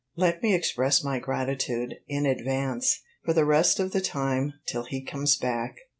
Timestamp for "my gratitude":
1.03-1.93